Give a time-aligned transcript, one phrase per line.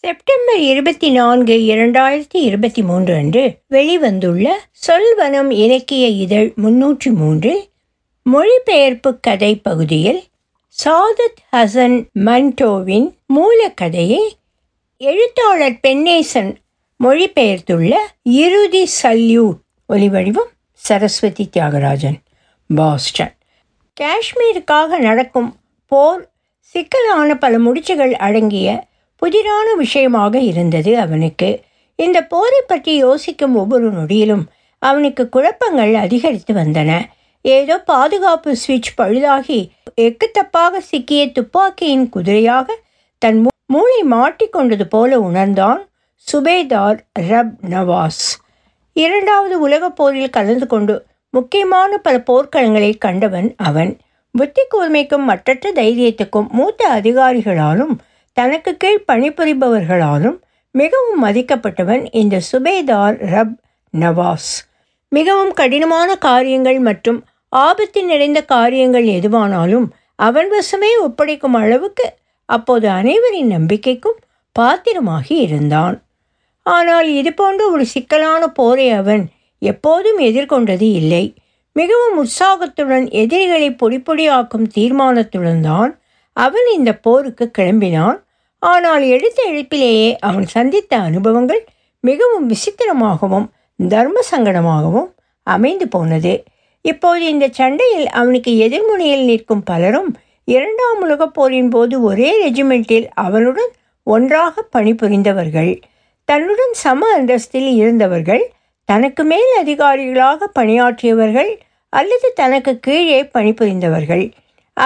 [0.00, 4.52] September இருபத்தி நான்கு இரண்டாயிரத்தி இருபத்தி மூன்று அன்று வெளிவந்துள்ள
[4.86, 7.68] சொல்வனம் இலக்கிய இதழ் முன்னூற்றி மூன்றில்
[8.22, 10.24] மொழிபெயர்ப்பு கதை பகுதியில்
[10.84, 14.22] சாதத் ஹசன் மன்டோவின் மூலக்கதையை
[14.96, 16.54] எழுத்தாளர் பென்னேசன்
[17.04, 19.58] மொழிபெயர்த்துள்ள இறுதி சல்யூட்
[19.88, 22.18] ஒலிவடிவம் சரஸ்வதி தியாகராஜன்
[22.74, 23.34] பாஸ்டன்.
[24.00, 26.30] காஷ்மீருக்காக நடக்கும் போர்
[26.60, 28.88] சிக்கலான பல முடிச்சுகள் அடங்கிய
[29.20, 31.50] புதிரான விஷயமாக இருந்தது அவனுக்கு.
[31.96, 34.44] இந்த போரை பற்றி யோசிக்கும் ஒவ்வொரு நொடியிலும்
[34.78, 36.90] அவனுக்கு குழப்பங்கள் அதிகரித்து வந்தன.
[37.42, 39.60] ஏதோ பாதுகாப்பு சுவிட்ச் பழுதாகி
[40.00, 42.66] எக்குத்தப்பாக சிக்கிய துப்பாக்கியின் குதிரையாக
[43.18, 45.88] தன் மூளை மாட்டிக்கொண்டது போல உணர்ந்தான்
[46.32, 48.26] சுபேதார் ரப் நவாஸ்
[48.92, 50.94] இரண்டாவது உலகப் போரில் கலந்து கொண்டு
[51.30, 53.98] முக்கியமான பல போர்க்களங்களை கண்டவன் அவன்.
[54.32, 57.94] புத்தி கூர்மைக்கும் மற்றற்ற தைரியத்துக்கும் மூத்த அதிகாரிகளாலும்
[58.32, 60.38] தனக்கு கீழ் பணிபுரிபவர்களாலும்
[60.70, 63.56] மிகவும் மதிக்கப்பட்டவன் இந்த சுபேதார் ரப்
[63.94, 64.52] நவாஸ்.
[65.08, 72.06] மிகவும் கடினமான காரியங்கள் மற்றும் ஆபத்து நிறைந்த காரியங்கள் எதுவானாலும் அவன் வசமே ஒப்படைக்கும் அளவுக்கு
[72.44, 74.18] அப்போது அனைவரின் நம்பிக்கைக்கும்
[74.52, 75.96] பாத்திரமாகி இருந்தான்.
[76.62, 79.22] ஆனால் இது போன்ற ஒரு சிக்கலான போரை அவன்
[79.58, 81.24] எப்போதும் எதிர்கொண்டது இல்லை.
[81.72, 85.99] மிகவும் உற்சாகத்துடன் எதிரிகளை பொடி பொடியாக்கும் தீர்மானத்துடன் தான்
[86.32, 88.18] அவன் இந்த போருக்கு கிளம்பினான்.
[88.58, 91.62] ஆனால் எடுத்த எழுப்பிலேயே அவன் சந்தித்த அனுபவங்கள்
[92.00, 93.46] மிகவும் விசித்திரமாகவும்
[93.88, 95.08] தர்ம சங்கடமாகவும்
[95.46, 96.44] அமைந்து போனது.
[96.84, 100.10] இப்போது இந்த சண்டையில் அவனுக்கு எதிர்முனையில் நிற்கும் பலரும்
[100.44, 103.72] இரண்டாம் உலகப் போரின் போது ஒரே ரெஜிமெண்ட்டில் அவனுடன்
[104.02, 105.72] ஒன்றாக பணிபுரிந்தவர்கள்.
[106.24, 108.44] தன்னுடன் சம அந்தஸ்தில் இருந்தவர்கள்
[108.84, 111.50] தனக்கு மேல் அதிகாரிகளாக பணியாற்றியவர்கள்
[111.88, 114.24] அல்லது தனக்கு கீழே பணிபுரிந்தவர்கள்.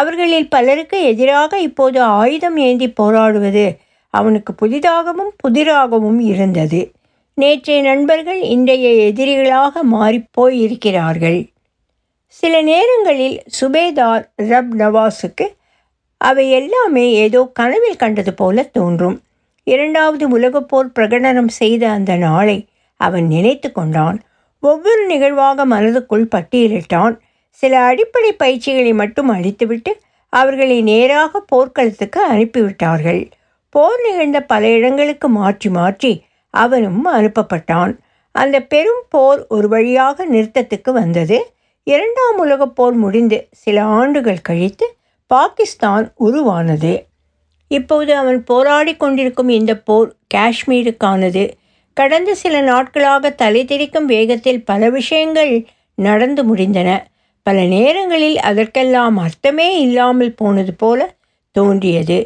[0.01, 3.67] அவர்களில் பலருக்கு எதிராக இப்போது ஆயுதம் ஏந்தி போராடுவது
[4.15, 6.81] அவனுக்கு புதிதாகவும் புதிராகவும் இருந்தது.
[7.39, 11.41] நேற்றைய நண்பர்கள் இன்றைய எதிரிகளாக மாறிப்போய் இருக்கிறார்கள்
[12.41, 15.47] சில நேரங்களில் சுபேதார் ரப் நவாஸுக்கு
[16.21, 19.17] அவை எல்லாமே ஏதோ கனவில் கண்டது போல தோன்றும்.
[19.67, 22.59] இரண்டாவது உலகப் போர் பிரகடனம் செய்த அந்த நாளை
[23.01, 24.19] அவன் நினைத்து கொண்டான்.
[24.63, 27.15] ஒவ்வொரு நிகழ்வாக மனதுக்குள் பட்டியலிட்டான்.
[27.61, 29.93] சில அடிப்படை பயிற்சிகளை மட்டும் அளித்துவிட்டு
[30.33, 33.23] அவர்களை நேராக போர்க்களத்துக்கு அனுப்பிவிட்டார்கள்.
[33.75, 36.13] போர் நிகழ்ந்த பல இடங்களுக்கு மாற்றி மாற்றி
[36.55, 37.93] அவனும் அனுப்பப்பட்டான்.
[38.35, 41.39] அந்த பெரும் போர் ஒரு வழியாக நிறுத்தத்துக்கு வந்தது.
[41.87, 44.87] இரண்டாம் உலகப் போர் முடிந்து சில ஆண்டுகள் கழித்து
[45.31, 46.93] பாகிஸ்தான் உருவானது.
[47.71, 51.45] இப்போது அவன் போராடி கொண்டிருக்கும் இந்த போர் காஷ்மீருக்கானது.
[51.97, 55.53] கடந்த சில நாட்களாக தலை தெறிக்கும் வேகத்தில் பல விஷயங்கள்
[55.99, 56.91] நடந்து முடிந்தன.
[57.47, 61.17] பல நேரங்களில் அதற்கெல்லாம் அர்த்தமே இல்லாமல் போனது போல
[61.51, 62.19] தோன்றியது.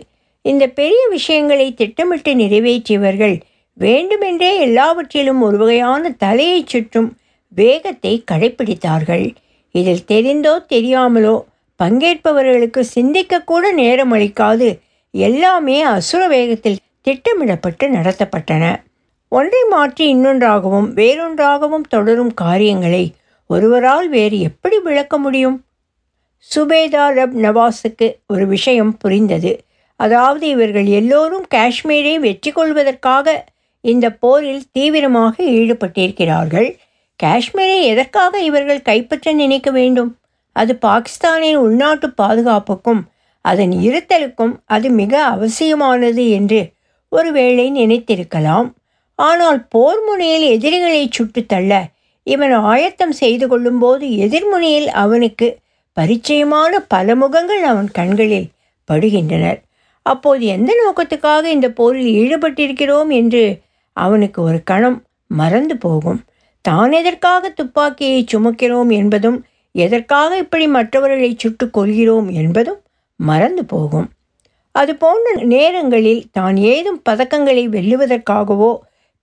[0.42, 3.36] இந்த பெரிய விஷயங்களை திட்டமிட்டு நிறைவேற்றியவர்கள்
[3.74, 7.10] வேண்டுமென்றே எல்லாவற்றிலும் ஒரு வகையான தலையை சுற்றும்
[7.48, 9.26] வேகத்தை கடைப்பிடித்தார்கள்.
[9.74, 11.36] இதில் தெரிந்தோ தெரியாமலோ
[11.80, 14.68] பங்கேற்பவர்களுக்கு சிந்திக்கக்கூட நேரம் அளிக்காது
[15.10, 18.64] எல்லாமே அசுர வேகத்தில் திட்டமிடப்பட்டு நடத்தப்பட்டன.
[19.32, 23.04] ஒன்றை மாற்றி இன்னொன்றாகவும் வேறொன்றாகவும் தொடரும் காரியங்களை
[23.50, 25.56] ஒருவரால் வேறு எப்படி விளக்க முடியும்?
[26.50, 29.52] சுபேதார் ரப் நவாஸுக்கு ஒரு விஷயம் புரிந்தது.
[29.96, 33.44] அதாவது இவர்கள் எல்லோரும் காஷ்மீரை வெற்றி கொள்வதற்காக
[33.80, 36.68] இந்த போரில் தீவிரமாக ஈடுபட்டிருக்கிறார்கள்.
[37.20, 40.10] காஷ்மீரை எதற்காக இவர்கள் கைப்பற்ற நினைக்க வேண்டும்?
[40.52, 43.02] அது பாகிஸ்தானின் உள்நாட்டு பாதுகாப்புக்கும்
[43.44, 46.60] அதன் இருத்தலுக்கும் அது மிக அவசியமானது என்று
[47.12, 48.68] ஒருவேளை நினைத்திருக்கலாம்.
[49.18, 51.72] ஆனால் போர் முனையில் எதிரிகளை சுட்டுத்தள்ள
[52.34, 55.48] இவன் ஆயத்தம் செய்து கொள்ளும்போது எதிர்முனையில் அவனுக்கு
[55.96, 58.48] பரிச்சயமான பல முகங்கள் அவன் கண்களில்
[58.88, 59.58] படுகின்றனர்.
[60.06, 63.42] அப்போது எந்த நோக்கத்துக்காக இந்த போரில் ஈடுபட்டிருக்கிறோம் என்று
[63.96, 64.98] அவனுக்கு ஒரு கணம்
[65.30, 66.20] மறந்து போகும்.
[66.64, 69.38] தான் எதற்காக துப்பாக்கியை சுமக்கிறோம் என்பதும்
[69.74, 72.80] எதற்காக இப்படி மற்றவர்களை சுட்டுக் கொள்கிறோம் என்பதும்
[73.20, 74.08] மறந்து போகும்.
[74.74, 78.70] அது போன்ற நேரங்களில் தான் ஏதும் பதக்கங்களை வெல்லுவதற்காகவோ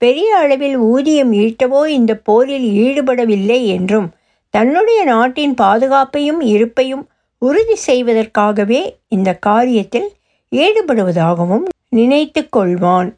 [0.05, 4.07] பெரிய அளவில் ஊதியம் ஈட்டவோ இந்த போரில் ஈடுபடவில்லை என்றும்
[4.53, 7.03] தன்னுடைய நாட்டின் பாதுகாப்பையும் இருப்பையும்
[7.41, 10.07] உறுதி செய்வதற்காகவே இந்த காரியத்தில்
[10.51, 13.09] ஈடுபடுவதாகவும் நினைத்து கொள்வான்.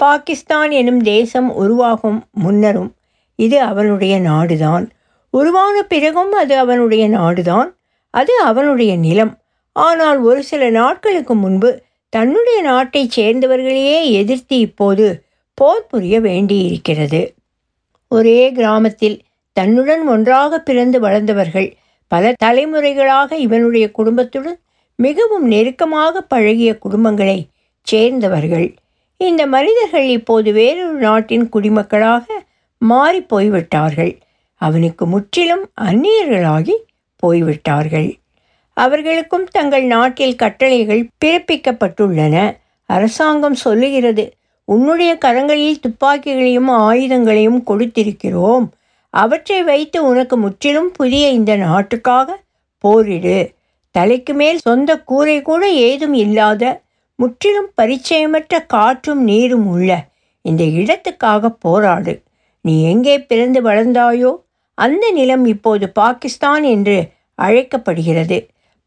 [0.00, 2.90] பாகிஸ்தான் எனும் தேசம் உருவாகும் முன்னரும்
[3.38, 4.84] இது அவனுடைய நாடுதான்.
[5.34, 7.68] உருவான பிறகும் அது அவனுடைய நாடுதான்.
[8.14, 9.32] அது அவனுடைய நிலம்.
[9.76, 11.70] ஆனால் ஒரு சில நாட்களுக்கு முன்பு
[12.12, 15.06] தன்னுடைய நாட்டைச் சேர்ந்தவர்களையே எதிர்த்து இப்போது
[15.56, 17.34] போர் புரிய வேண்டியிருக்கிறது.
[18.08, 19.20] ஒரே கிராமத்தில்
[19.52, 21.72] தன்னுடன் ஒன்றாக பிறந்து வளர்ந்தவர்கள்
[22.08, 24.58] பல தலைமுறைகளாக இவனுடைய குடும்பத்துடன்
[24.96, 27.46] மிகவும் நெருக்கமாக பழகிய குடும்பங்களை
[27.82, 28.74] சேர்ந்தவர்கள்.
[29.16, 32.24] இந்த மனிதர்கள் இப்போது வேறொரு நாட்டின் குடிமக்களாக
[32.78, 34.18] மாறி போய்விட்டார்கள்.
[34.54, 36.76] அவனுக்கு முற்றிலும் அந்நியர்களாகி
[37.16, 38.18] போய்விட்டார்கள்.
[38.72, 42.56] அவர்களுக்கும் தங்கள் நாட்டில் கட்டளைகள் பிறப்பிக்கப்பட்டுள்ளன.
[42.86, 44.35] அரசாங்கம் சொல்லுகிறது
[44.68, 48.66] உன்னுடைய கரங்களில் துப்பாக்கிகளையும் ஆயுதங்களையும் கொடுத்திருக்கிறோம்.
[49.14, 52.38] அவற்றை வைத்து உனக்கு முற்றிலும் புதிய இந்த நாட்டுக்காக
[52.84, 53.36] போரிடு.
[53.90, 56.82] தலைக்கு மேல் சொந்த கூரை கூட ஏதும் இல்லாத
[57.18, 59.90] முற்றிலும் பரிச்சயமற்ற காற்றும் நீரும் உள்ள
[60.42, 62.14] இந்த இடத்துக்காக போராடு.
[62.60, 64.32] நீ எங்கே பிறந்து வளர்ந்தாயோ
[64.78, 66.98] அந்த நிலம் இப்போது பாகிஸ்தான் என்று
[67.38, 68.38] அழைக்கப்படுகிறது.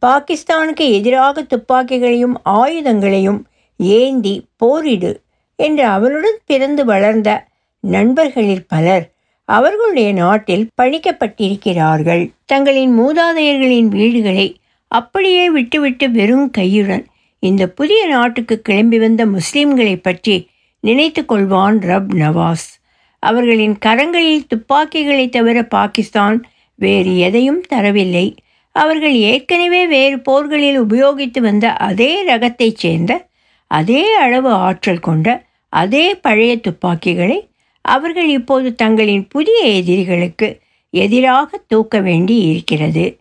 [0.06, 3.40] பாகிஸ்தானுக்கு எதிராக துப்பாக்கிகளையும் ஆயுதங்களையும்
[3.78, 5.12] ஏந்தி போரிடு.
[5.66, 7.30] என்று அவருடன் பிறந்து வளர்ந்த
[7.80, 9.06] நண்பர்களில் பலர்
[9.50, 12.24] அவர்களுடைய நாட்டில் பணிக்கப்பட்டிருக்கிறார்கள்.
[12.46, 14.48] தங்களின் மூதாதையர்களின் வீடுகளை
[14.88, 17.06] அப்படியே விட்டுவிட்டு வெறும் கையுடன்
[17.40, 20.36] இந்த புதிய நாட்டுக்கு கிளம்பி வந்த முஸ்லிம்களை பற்றி
[20.84, 22.68] நினைத்து கொள்வான் ரப் நவாஸ்.
[23.24, 26.38] அவர்களின் கரங்களில் துப்பாக்கிகளை தவிர பாகிஸ்தான்
[26.76, 28.28] வேறு எதையும் தரவில்லை.
[28.76, 33.14] அவர்கள் ஏற்கனவே வேறு போர்களில் உபயோகித்து வந்த அதே ரகத்தைச் சேர்ந்த
[33.72, 35.28] அதே அளவு ஆற்றல் கொண்ட
[35.74, 37.38] அதே பழைய துப்பாக்கிகளை
[37.82, 40.48] அவர்கள் இப்போது தங்களின் புதிய எதிரிகளுக்கு
[40.94, 43.18] எதிராக தூக்க வேண்டி இருக்கிறது.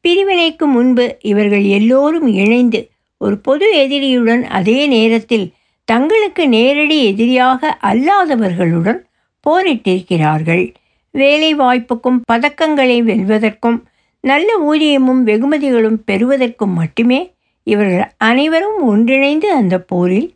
[0.00, 2.80] பிரிவினைக்கு முன்பு இவர்கள் எல்லோரும் இணைந்து
[3.18, 5.46] ஒரு பொது எதிரியுடன் அதே நேரத்தில்
[5.88, 9.00] தங்களுக்கு நேரடி எதிரியாக அல்லாதவர்களுடன்
[9.46, 10.64] போரிட்டிருக்கிறார்கள்.
[11.10, 13.78] வேலை வாய்ப்புக்கும் பதக்கங்களை வெல்வதற்கும்
[14.20, 17.20] நல்ல ஊதியமும் வெகுமதிகளும் பெறுவதற்கும் மட்டுமே
[17.66, 20.28] இவர்கள் அனைவரும் ஒன்றிணைந்து அந்த போரில்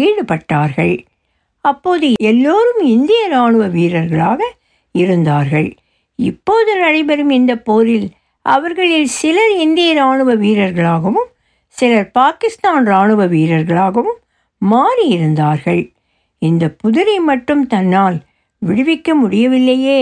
[0.00, 0.94] ஈடுபட்டார்கள்.
[1.64, 4.40] அப்போது எல்லோரும் இந்திய இராணுவ வீரர்களாக
[4.94, 5.68] இருந்தார்கள்.
[6.18, 8.08] இப்போது நடைபெறும் இந்த போரில்
[8.46, 11.28] அவர்களில் சிலர் இந்திய இராணுவ வீரர்களாகவும்
[11.76, 14.18] சிலர் பாகிஸ்தான் இராணுவ வீரர்களாகவும்
[14.62, 15.82] மாறியிருந்தார்கள்.
[16.42, 18.18] இந்த புதிரை மட்டும் தன்னால்
[18.62, 20.00] விடுவிக்க முடியவில்லையே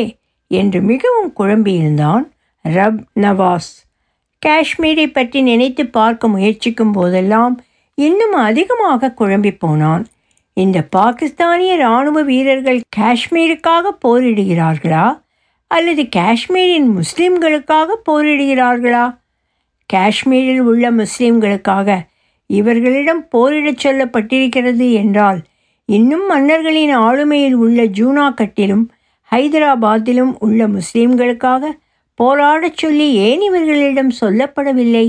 [0.50, 2.24] என்று மிகவும் குழம்பியிருந்தான்
[2.64, 3.72] ரப் நவாஸ்.
[4.42, 7.54] காஷ்மீரை பற்றி நினைத்து பார்க்க முயற்சிக்கும் போதெல்லாம்
[8.04, 10.04] இன்னும் அதிகமாக குழம்பி போனான்.
[10.56, 15.06] இந்த பாகிஸ்தானிய இராணுவ வீரர்கள் காஷ்மீருக்காக போரிடுகிறார்களா?
[15.70, 19.04] அல்லது காஷ்மீரின் முஸ்லிம்களுக்காக போரிடுகிறார்களா?
[19.90, 21.98] காஷ்மீரில் உள்ள முஸ்லிம்களுக்காக
[22.50, 25.40] இவர்களிடம் போரிடச் சொல்லப்பட்டிருக்கிறது என்றால்
[25.88, 28.84] இன்னும் மன்னர்களின் ஆளுமையில் உள்ள ஜூனாகட்டிலும்
[29.30, 31.72] ஹைதராபாத்திலும் உள்ள முஸ்லிம்களுக்காக
[32.18, 35.06] போராடச் சொல்லி ஏன் இவர்களிடம் சொல்லப்படவில்லை?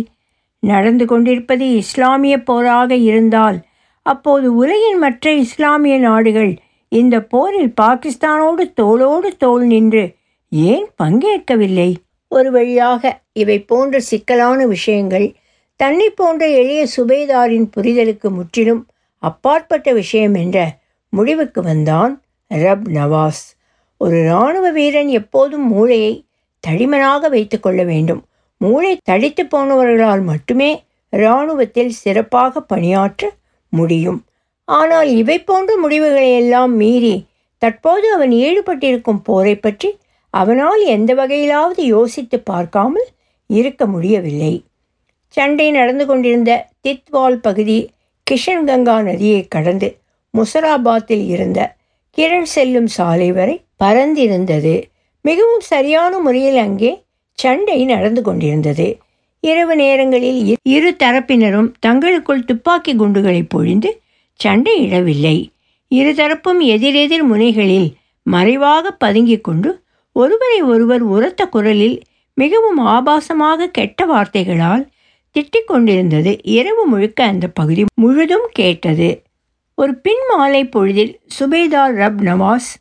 [0.64, 3.58] நடந்து கொண்டிருப்பது இஸ்லாமிய போராக இருந்தால்
[4.06, 6.52] அப்போது உலகின் மற்ற இஸ்லாமிய நாடுகள்
[6.92, 10.04] இந்த போரில் பாகிஸ்தானோடு தோளோடு தோள் நின்று
[10.50, 11.90] ஏன் பங்கேற்கவில்லை?
[12.28, 15.28] ஒரு வழியாக இவை போன்ற சிக்கலான விஷயங்கள்
[15.76, 18.82] தன்னை போன்ற எளிய சுபேதாரின் புரிதலுக்கு முற்றிலும்
[19.24, 20.58] அப்பாற்பட்ட விஷயம் என்ற
[21.10, 22.14] முடிவுக்கு வந்தான்
[22.54, 23.44] ரப் நவாஸ்.
[23.98, 26.14] ஒரு இராணுவ வீரன் எப்போதும் மூளையை
[26.68, 28.22] தடிமனாக வைத்து கொள்ள வேண்டும்.
[28.62, 30.72] மூளை தடித்து போனவர்களால் மட்டுமே
[31.14, 33.30] இராணுவத்தில் சிறப்பாக பணியாற்ற
[33.74, 34.20] முடியும்.
[34.68, 37.16] ஆனால் இவை போன்ற முடிவுகளை எல்லாம் மீறி
[37.62, 39.90] தற்போது அவன் ஈடுபட்டிருக்கும் போரை பற்றி
[40.34, 43.08] அவனால் எந்த வகையிலாவது யோசித்து பார்க்காமல்
[43.50, 44.54] இருக்க முடியவில்லை.
[45.36, 47.78] சண்டை நடந்து கொண்டிருந்த தித்வால் பகுதி
[48.28, 49.90] கிஷன்கங்கா நதியை கடந்து
[50.34, 51.60] முசராபாத்தில் இருந்த
[52.18, 54.74] கிரண் செல்லும் சாலை வரை பறந்திருந்தது
[55.26, 56.92] மிகவும் சரியான முறையில் அங்கே
[57.42, 58.88] சண்டை நடந்து கொண்டிருந்தது.
[59.44, 63.90] இரவு நேரங்களில் இரு தரப்பினரும் தங்களுக்குள் துப்பாக்கி குண்டுகளை பொழிந்து
[64.40, 65.38] சண்டையிடவில்லை.
[65.92, 67.90] இருதரப்பும் எதிரெதிர் முனைகளில்
[68.24, 69.70] மறைவாக பதுங்கிக் கொண்டு
[70.16, 71.98] ஒருவரை ஒருவர் உரத்த குரலில்
[72.38, 74.84] மிகவும் ஆபாசமாக கெட்ட வார்த்தைகளால்
[75.36, 76.32] திட்டிக் கொண்டிருந்தது.
[76.58, 79.10] இரவு முழுக்க அந்த பகுதி முழுதும் கேட்டது.
[79.76, 82.72] ஒரு பின் மாலை பொழுதில் சுபேதார் ரப் நவாஸ்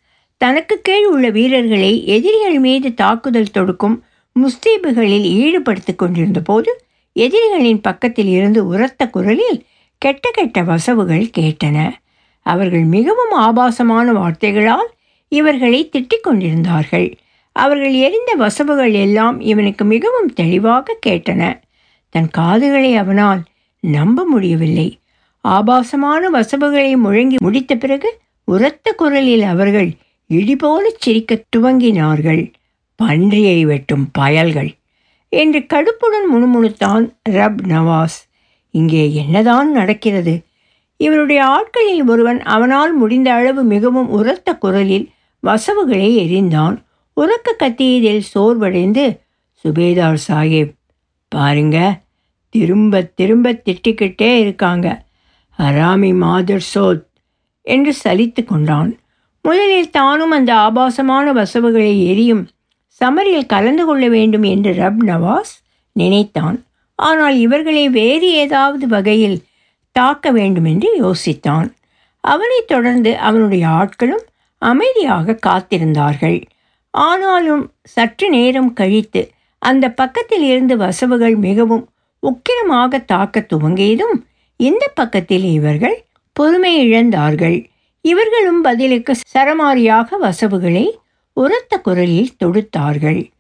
[0.41, 3.99] தனக்கு கீழ் உள்ள வீரர்களை எதிரிகள் மீது தாக்குதல் தொடுக்கும்
[4.39, 6.83] முஸ்தீபுகளில் ஈடுபடுத்திக் கொண்டிருந்த போது
[7.13, 9.67] எதிரிகளின் பக்கத்தில் இருந்து உரத்த குரலில்
[9.99, 11.91] கெட்ட கெட்ட வசவுகள் கேட்டன.
[12.41, 14.91] அவர்கள் மிகவும் ஆபாசமான வார்த்தைகளால்
[15.29, 17.17] இவர்களை திட்டிக் கொண்டிருந்தார்கள்.
[17.53, 21.61] அவர்கள் எரிந்த வசவுகள் எல்லாம் இவனுக்கு மிகவும் தெளிவாக கேட்டன.
[22.09, 23.43] தன் காதுகளை அவனால்
[23.81, 24.99] நம்ப முடியவில்லை.
[25.41, 29.93] ஆபாசமான வசவுகளை முழங்கி முடித்த பிறகு உரத்த குரலில் அவர்கள்
[30.29, 32.53] இடிபோலச் சிரிக்கத் துவங்கினார்கள்.
[33.01, 34.71] பன்றியை வெட்டும் பயல்கள்
[35.29, 38.19] என்று கடுப்புடன் முணுமுணுத்தான் ரப் நவாஸ்.
[38.71, 40.43] இங்கே என்னதான் நடக்கிறது?
[40.97, 46.83] இவருடைய ஆட்களில் ஒருவன் அவனால் முடிந்த அளவு மிகவும் உரத்த குரலில் வசவுகளை எரிந்தான்.
[47.17, 49.19] உறக்க கத்தியதில் சோர்வடைந்து
[49.65, 50.75] சுபேதார் சாஹிப்
[51.29, 52.01] பாருங்க
[52.49, 55.05] திரும்ப திரும்ப திட்டிக்கிட்டே இருக்காங்க.
[55.59, 57.05] ஹராமி மாதர் சோத்
[57.63, 58.99] என்று சலித்து கொண்டான்.
[59.43, 62.49] முதலில் தானும் அந்த ஆபாசமான வசவுகளை எரியும்
[63.05, 65.55] சமரில் கலந்து கொள்ள வேண்டும் என்று ரப் நவாஸ்
[65.93, 66.65] நினைத்தான்.
[66.95, 69.39] ஆனால் இவர்களை வேறு ஏதாவது வகையில்
[69.97, 71.69] தாக்க வேண்டும் என்று யோசித்தான்.
[72.25, 74.25] அவனைத் தொடர்ந்து அவனுடைய ஆட்களும்
[74.59, 76.43] அமைதியாக காத்திருந்தார்கள்.
[76.91, 81.89] ஆனாலும் சற்று நேரம் கழித்து அந்த பக்கத்தில் இருந்து வசவுகள் மிகவும்
[82.23, 84.17] உக்கிரமாக தாக்க துவங்கியதும்
[84.57, 87.59] இந்த பக்கத்தில் இவர்கள் பொறுமை இழந்தார்கள்.
[88.05, 90.99] இவர்களும் பதிலுக்கு சரமாரியாக வசவுகளை
[91.33, 93.31] உரத்த குரலில் தொடுத்தார்கள்.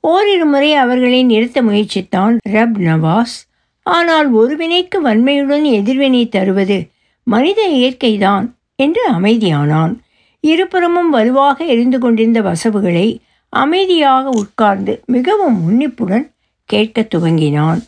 [0.00, 3.36] ஓரிரு முறை அவர்களை நிறுத்த முயற்சித்தான் ரப் நவாஸ்.
[3.82, 6.86] ஆனால் ஒரு வினைக்கு வன்மையுடன் எதிர்வினை தருவது
[7.22, 9.94] மனித இயற்கைதான் என்று அமைதியானான்.
[10.40, 16.30] இருபுறமும் வலுவாக எரிந்து கொண்டிருந்த வசவுகளை அமைதியாக உட்கார்ந்து மிகவும் உன்னிப்புடன்
[16.64, 17.80] கேட்க துவங்கினான்.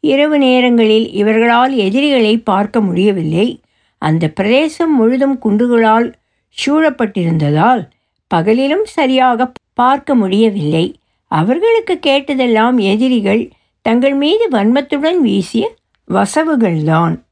[0.00, 3.60] இரவு நேரங்களில் இவர்களால் எதிரிகளை பார்க்க முடியவில்லை.
[3.98, 6.14] அந்த பிரதேசம் முழுதும் குண்டுகளால்
[6.56, 7.82] சூழப்பட்டிருந்ததால்
[8.34, 11.00] பகலிலும் சரியாக பார்க்க முடியவில்லை.
[11.24, 13.50] அவர்களுக்கு கேட்டதெல்லாம் எதிரிகள்
[13.82, 15.74] தங்கள் மீது வன்மத்துடன் வீசிய
[16.10, 17.22] வசவுகள்தான்.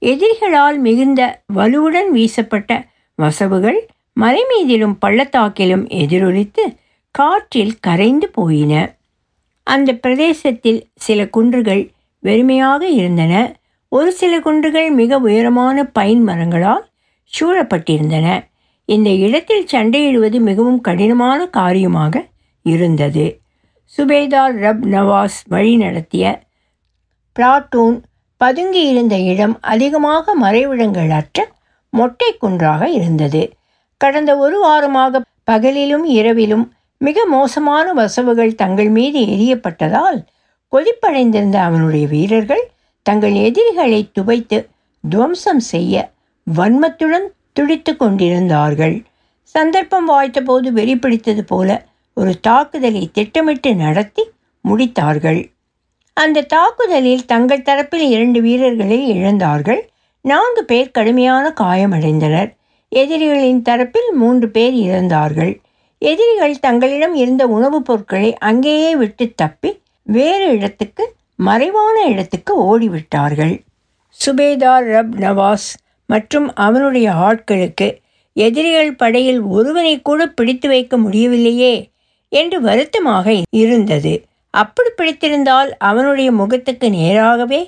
[0.00, 6.76] எதிரிகளால் மிகுந்த வலுவுடன் வீசப்பட்ட வசவுகள் மலை மீதிலும் பள்ளத்தாக்கிலும் எதிரொலித்து
[7.10, 8.94] காற்றில் கரைந்து போயின.
[9.62, 11.90] அந்த பிரதேசத்தில் சில குன்றுகள்
[12.22, 13.56] வெறுமையாக இருந்தன.
[13.88, 16.88] ஒரு சில குன்றுகள் மிக உயரமான பைன் மரங்களால்
[17.40, 18.50] சூழப்பட்டிருந்தன.
[18.88, 22.24] இந்த இடத்தில் சண்டையிடுவது மிகவும் கடினமான காரியமாக
[22.66, 23.24] இருந்தது.
[23.94, 26.24] சுபேதார் ரப் நவாஸ் வழி நடத்திய
[27.36, 27.96] பிளாட்டூன்
[28.40, 31.46] பதுங்கியிருந்த இடம் அதிகமாக மறைவிடங்கள் அற்ற
[31.92, 33.42] மொட்டை குன்றாக இருந்தது.
[34.00, 35.20] கடந்த ஒரு வாரமாக
[35.50, 36.64] பகலிலும் இரவிலும்
[37.00, 40.18] மிக மோசமான வசவுகள் தங்கள் மீது எரியப்பட்டதால்
[40.72, 42.64] கொதிப்படைந்திருந்த அவனுடைய வீரர்கள்
[43.02, 44.58] தங்கள் எதிரிகளை துவைத்து
[45.04, 45.94] துவம்சம் செய்ய
[46.46, 49.02] வன்மத்துடன் துடித்து கொண்டிருந்தார்கள்.
[49.42, 54.22] சந்தர்ப்பம் வாய்த்தபோது வெறிப்பிடித்தது போல ஒரு தாக்குதலை திட்டமிட்டு நடத்தி
[54.68, 55.50] முடித்தார்கள்.
[56.12, 59.80] அந்த தாக்குதலில் தங்கள் தரப்பில் இரண்டு வீரர்களை இழந்தார்கள்.
[60.20, 62.56] நான்கு பேர் கடுமையான காயமடைந்தனர்.
[62.88, 65.60] எதிரிகளின் தரப்பில் மூன்று பேர் இறந்தார்கள்.
[65.98, 73.60] எதிரிகள் தங்களிடம் இருந்த உணவுப் பொருட்களை அங்கேயே விட்டு தப்பி வேறு இடத்துக்கு மறைவான இடத்துக்கு ஓடிவிட்டார்கள்.
[74.26, 77.88] சுபேதார் ரப் நவாஸ் மற்றும் அவனுடைய ஆட்களுக்கு
[78.36, 81.74] எதிரிகள் படையில் ஒருவனை கூட பிடித்து வைக்க முடியவில்லையே
[82.32, 83.26] என்று வருத்தமாக
[83.62, 84.12] இருந்தது.
[84.54, 87.60] அப்படி பிடித்திருந்தால் அவனுடைய முகத்துக்கு நேராகவே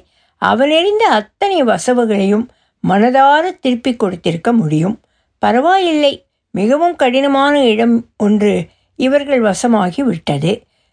[0.43, 2.47] அவனெறிந்த அத்தனை வசவுகளையும்
[2.85, 4.97] மனதார திருப்பி கொடுத்திருக்க முடியும்.
[5.43, 6.13] பரவாயில்லை
[6.55, 8.55] மிகவும் கடினமான இடம் ஒன்று
[8.99, 10.53] இவர்கள் வசமாகி விட்டது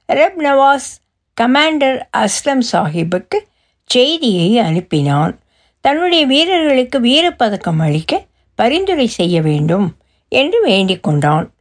[0.09, 0.89] ரப் நவாஸ்
[1.37, 3.37] கமாண்டர் அஸ்லம் சாஹிப்புக்கு
[3.89, 5.33] செய்தியை அனுப்பினான்.
[5.81, 9.95] தன்னுடைய வீரர்களுக்கு வீரப்பதக்கம் அளிக்க பரிந்துரை செய்ய வேண்டும்
[10.29, 11.53] என்று வேண்டிக் கொண்டான்.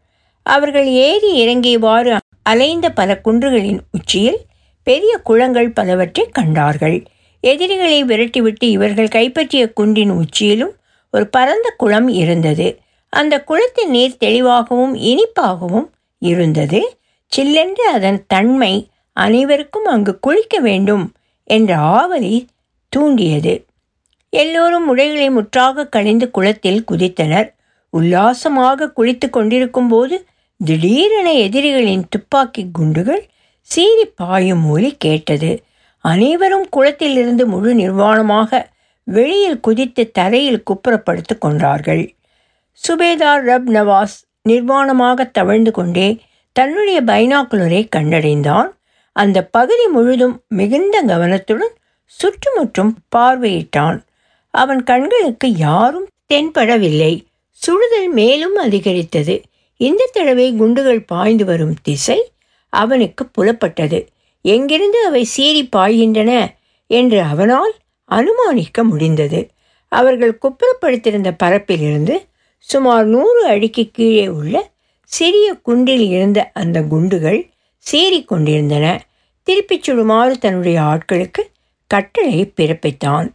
[0.42, 2.16] அவர்கள் ஏறி இறங்கியவாறு
[2.50, 4.40] அலைந்த பல குன்றுகளின் உச்சியில்
[4.82, 7.04] பெரிய குளங்கள் பலவற்றை கண்டார்கள்.
[7.40, 10.74] எதிரிகளை விரட்டிவிட்டு இவர்கள் கைப்பற்றிய குன்றின் உச்சியிலும்
[11.10, 12.78] ஒரு பரந்த குளம் இருந்தது.
[13.08, 16.98] அந்த குளத்தின் நீர் தெளிவாகவும் இனிப்பாகவும் இருந்தது.
[17.26, 21.12] சில்லென்று அதன் தன்மை அனைவருக்கும் அங்கு குளிக்க வேண்டும்
[21.44, 22.46] என்ற ஆவலை
[22.88, 23.64] தூண்டியது.
[24.30, 27.48] எல்லோரும் உடைகளை முற்றாக களைந்து குளத்தில் குதித்தனர்.
[27.90, 30.26] உல்லாசமாக குளித்து கொண்டிருக்கும் போது
[30.64, 33.28] திடீரென எதிரிகளின் துப்பாக்கி குண்டுகள்
[33.60, 35.62] சீறி பாயும் ஒலி கேட்டது.
[36.04, 38.60] அனைவரும் குளத்திலிருந்து முழு நிர்வாணமாக
[39.04, 42.14] வெளியில் குதித்து தரையில் குப்புறப்படுத்து கொண்டார்கள்.
[42.74, 44.16] சுபேதார் ரப் நவாஸ்
[44.48, 46.08] நிர்வாணமாக தவழ்ந்து கொண்டே
[46.52, 48.70] தன்னுடைய பைனாக்குலரை கண்டடைந்தான்.
[49.12, 53.98] அந்த பகுதி முழுதும் மிகுந்த கவனத்துடன் சுற்றுமுற்றும் பார்வையிட்டான்.
[54.50, 57.24] அவன் கண்களுக்கு யாரும் தென்படவில்லை.
[57.52, 59.42] சுடுதல் மேலும் அதிகரித்தது.
[59.76, 62.30] இந்த தடவை குண்டுகள் பாய்ந்து வரும் திசை
[62.68, 64.06] அவனுக்கு புலப்பட்டது.
[64.42, 66.46] எங்கிருந்து அவை சீறி பாய்கின்றன
[66.86, 69.48] என்று அவனால் அனுமானிக்க முடிந்தது.
[69.88, 72.16] அவர்கள் குப்புறப்படுத்திருந்த பரப்பிலிருந்து
[72.58, 74.70] சுமார் நூறு அடிக்கு கீழே உள்ள
[75.04, 79.04] சிறிய குண்டில் இருந்த அந்த குண்டுகள் சீறி கொண்டிருந்தன.
[79.42, 81.42] திருப்பிச் சுடுமாறு தன்னுடைய ஆட்களுக்கு
[81.86, 83.28] கட்டளை பிறப்பித்தான்.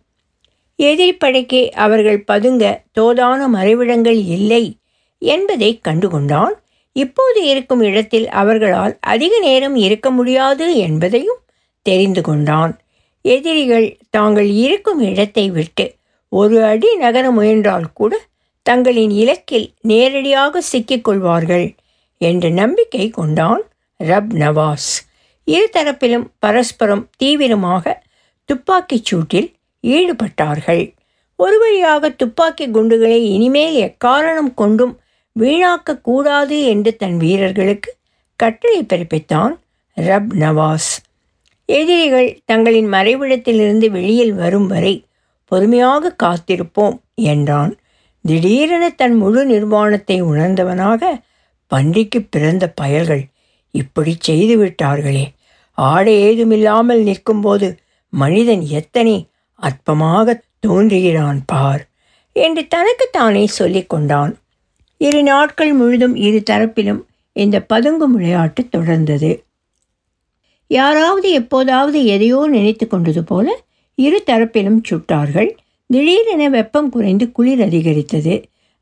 [0.80, 4.78] எதிரிப்படைக்கு அவர்கள் பதுங்க தோதான மறைவிடங்கள் இல்லை
[5.18, 6.56] என்பதை கண்டுகொண்டான்.
[6.92, 11.42] இப்போது இருக்கும் இடத்தில் அவர்களால் அதிக நேரம் இருக்க முடியாது என்பதையும்
[11.82, 12.80] தெரிந்து கொண்டான்.
[13.22, 15.96] எதிரிகள் தாங்கள் இருக்கும் இடத்தை விட்டு
[16.30, 18.20] ஒரு அடி நகர முயன்றால் கூட
[18.64, 21.76] தங்களின் இலக்கில் நேரடியாக சிக்கிக்கொள்வார்கள்
[22.18, 23.64] என்ற நம்பிக்கை கொண்டான்
[24.04, 24.92] ரப் நவாஸ்.
[25.48, 28.04] இருதரப்பிலும் பரஸ்பரம் தீவிரமாக
[28.46, 29.55] துப்பாக்கிச் சூட்டில்
[29.94, 30.84] ஈடுபட்டார்கள்.
[31.40, 34.94] ஒரு வழியாக துப்பாக்கி குண்டுகளை இனிமேல் எக்காரணம் கொண்டும்
[35.36, 37.90] வீணாக்க கூடாது என்று தன் வீரர்களுக்கு
[38.40, 39.54] கட்டளை பிறப்பித்தான்
[39.98, 40.92] ரப் நவாஸ்.
[41.70, 44.94] எதிரிகள் தங்களின் மறைவிடத்திலிருந்து வெளியில் வரும் வரை
[45.52, 46.98] பொறுமையாக காத்திருப்போம்
[47.34, 47.74] என்றான்.
[48.26, 51.02] திடீரென தன் முழு நிர்வாணத்தை உணர்ந்தவனாக
[51.72, 53.24] பன்றிக்கு பிறந்த பயல்கள்
[53.76, 55.26] இப்படி செய்து விட்டார்களே
[55.78, 57.68] ஆடை ஏதுமில்லாமல் நிற்கும்போது
[58.14, 59.16] மனிதன் எத்தனை
[59.60, 61.84] அற்பமாக தோன்றுகிறான் பார்
[62.36, 64.34] என்று தனக்குத்தானே சொல்லிக் கொண்டான்.
[64.98, 69.32] இரு நாட்கள் முழுதும் இரு தரப்பிலும் இந்த பதுங்கும் விளையாட்டு தொடர்ந்தது.
[70.68, 73.48] யாராவது எப்போதாவது எதையோ நினைத்து கொண்டது போல
[73.96, 75.50] இரு தரப்பிலும் சுட்டார்கள்.
[75.90, 78.36] திடீரென வெப்பம் குறைந்து குளிர் அதிகரித்தது.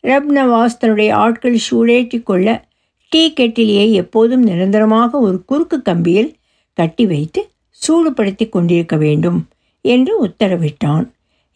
[0.03, 2.47] ரப்னவாஸ் தன்னுடைய ஆட்கள் சூடேற்றி கொள்ள
[3.11, 6.31] டீ கெட்டிலியை எப்போதும் நிரந்தரமாக ஒரு குறுக்கு கம்பியில்
[6.77, 7.41] கட்டி வைத்து
[7.81, 9.39] சூடுபடுத்தி கொண்டிருக்க வேண்டும்.
[9.85, 11.05] என்று உத்தரவிட்டான்.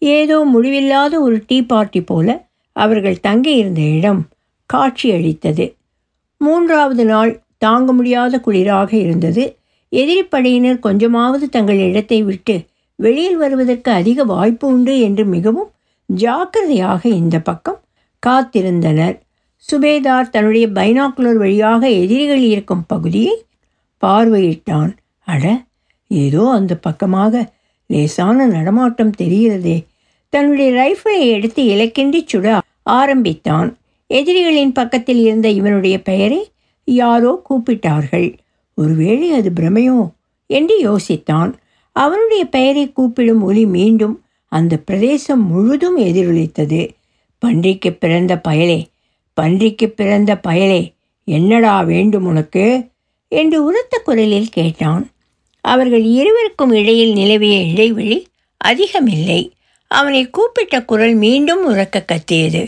[0.02, 2.28] ஏதோ முடிவில்லாத ஒரு டீ பார்ட்டி போல
[2.76, 4.22] அவர்கள் தங்கியிருந்த இடம்
[4.70, 5.66] காட்சியளித்தது.
[6.42, 9.44] மூன்றாவது நாள் தாங்க முடியாத குளிராக இருந்தது.
[9.92, 12.56] எதிரிப்படையினர் கொஞ்சமாவது தங்கள் இடத்தை விட்டு
[13.00, 15.72] வெளியில் வருவதற்கு அதிக வாய்ப்பு உண்டு என்று மிகவும்
[16.10, 17.80] ஜாக்கிரதையாக இந்த பக்கம்
[18.24, 19.16] காத்திருந்தனர்.
[19.68, 23.36] சுபேதார் தன்னுடைய பைனாக்குலர் வழியாக எதிரிகள் இருக்கும் பகுதியை
[24.04, 24.92] பார்வையிட்டான்.
[25.28, 25.46] அட
[26.12, 27.44] ஏதோ அந்த பக்கமாக
[27.88, 29.86] லேசான நடமாட்டம் தெரிகிறதே.
[30.30, 33.78] தன்னுடைய ரைஃபிளை எடுத்து இலக்கின்றி சுட ஆரம்பித்தான்.
[34.08, 36.52] எதிரிகளின் பக்கத்தில் இருந்த இவனுடைய பெயரை
[36.84, 38.38] யாரோ கூப்பிட்டார்கள்.
[38.74, 40.12] ஒருவேளை அது பிரமையோ
[40.46, 41.54] என்று யோசித்தான்.
[41.92, 46.90] அவனுடைய பெயரை கூப்பிடும் ஒலி மீண்டும் அந்த பிரதேசம் முழுதும் எதிரொலித்தது.
[47.40, 48.86] பன்றிக்கு பிறந்த பயலே
[49.42, 52.88] பன்றிக்கு பிறந்த பயலே என்னடா வேண்டும் உனக்கு?
[53.28, 55.10] என்று உரத்த குரலில் கேட்டான்.
[55.68, 58.18] அவர்கள் இருவருக்கும் இடையில் நிலவிய இடைவெளி
[58.58, 59.42] அதிகமில்லை.
[59.92, 62.64] அவனை கூப்பிட்ட குரல் மீண்டும் உறக்க கத்தியது.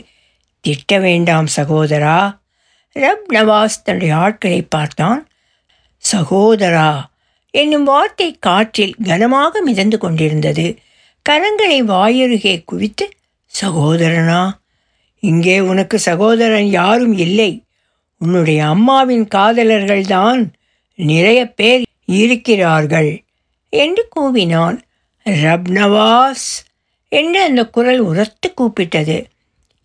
[0.65, 2.20] திட்ட வேண்டாம் சகோதரா.
[2.96, 5.21] ரப் நவாஸ் தன்னுடைய ஆட்களை பார்த்தான்.
[6.04, 6.91] சகோதரா
[7.54, 10.67] என்னும் வார்த்தை காற்றில் கனமாக மிதந்து கொண்டிருந்தது.
[11.26, 13.06] கரங்களை வாயருகே குவித்து
[13.54, 14.43] சகோதரனா
[15.24, 17.52] இங்கே உனக்கு சகோதரன் யாரும் இல்லை.
[18.21, 20.41] உன்னுடைய அம்மாவின் காதலர்கள்தான்
[21.00, 23.24] நிறைய பேர் இருக்கிறார்கள்
[23.69, 24.82] என்று கூவினான்.
[25.26, 26.48] ரப்னவாஸ்
[27.08, 29.26] என்று அந்த குரல் உரத்து கூப்பிட்டது.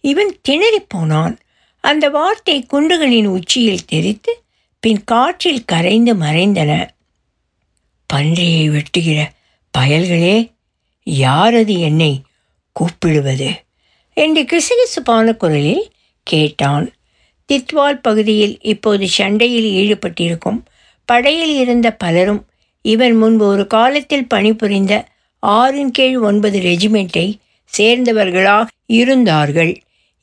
[0.01, 1.39] இவன் திணறிப் போனான்.
[1.81, 4.43] அந்த வார்த்தை குண்டுகளின் உச்சியில் தெரித்து
[4.81, 6.89] பின் காற்றில் கரைந்து மறைந்தன.
[8.13, 9.23] பன்றியை வெட்டுகிற
[9.79, 10.53] பயல்களே
[11.11, 12.23] யாரது என்னை
[12.73, 13.51] கூப்பிடுவது?
[14.15, 15.91] என்று கிசுகிசுப்பான குரலில்
[16.23, 16.93] கேட்டான்.
[17.53, 20.61] தித்வால் பகுதியில் இப்போது சண்டையில் ஈடுபட்டிருக்கும்
[21.05, 22.47] படையில் இருந்த பலரும்
[22.83, 24.95] இவன் முன்பு ஒரு காலத்தில் பணிபுரிந்த
[25.47, 27.27] ஆறின் கீழ் ஒன்பது ரெஜிமெண்ட்டை
[27.65, 29.73] சேர்ந்தவர்களாக இருந்தார்கள்.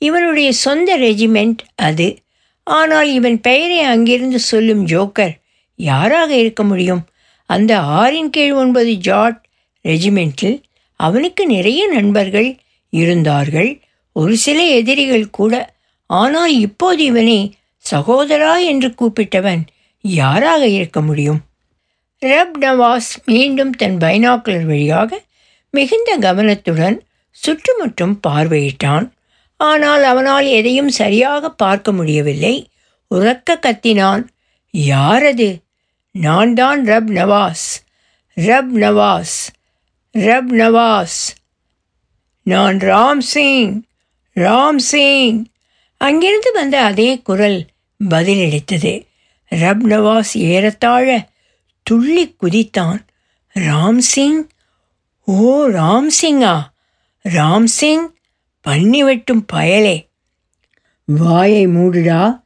[0.01, 2.17] இவனுடைய சொந்த ரெஜிமெண்ட் அது.
[2.63, 5.33] ஆனால் இவன் பெயரை அங்கிருந்து சொல்லும் ஜோக்கர்
[5.75, 7.03] யாராக இருக்க முடியும்?
[7.45, 9.39] அந்த ஆறின் கீழ் ஒன்பது ஜாட்
[9.85, 10.61] ரெஜிமெண்ட்டில்
[10.95, 12.49] அவனுக்கு நிறைய நண்பர்கள்
[12.93, 13.81] இருந்தார்கள்.
[14.15, 15.73] ஒரு சில எதிரிகள் கூட.
[16.09, 17.53] ஆனால் இப்போது இவனை
[17.91, 19.61] சகோதரா என்று கூப்பிட்டவன்
[20.01, 21.41] யாராக இருக்க முடியும்?
[22.19, 25.21] ரப் நவாஸ் மீண்டும் தன் பைனாக்குலர் வழியாக
[25.71, 29.09] மிகுந்த கவனத்துடன் சுற்றுமுற்றும் பார்வையிட்டான்.
[29.57, 32.69] ஆனால் அவனால் எதையும் சரியாக பார்க்க முடியவில்லை.
[33.15, 34.27] உறக்க கத்தினான்.
[34.77, 35.57] யாரது?
[36.11, 37.85] நான் தான் ரப் நவாஸ்.
[38.35, 39.47] ரப் நவாஸ்.
[40.13, 41.35] ரப் நவாஸ்.
[42.43, 43.81] நான் ராம் சிங்.
[44.35, 45.45] ராம் சிங்.
[45.97, 47.65] அங்கிருந்து வந்த அதே குரல்
[48.09, 49.09] பதிலளித்தது.
[49.55, 51.27] ரப் நவாஸ் ஏறத்தாழ
[51.83, 52.99] துள்ளி குதித்தான்.
[53.53, 54.47] ராம்சிங்?
[55.25, 56.55] ஓ ராம்சிங்கா?
[57.29, 58.09] ராம்சிங் பன்னி
[58.61, 60.07] பண்ணி வெட்டும் பயலே.
[61.05, 62.41] வாயை மூடுடா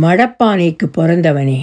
[0.00, 1.62] மடப்பானைக்கு பிறந்தவனே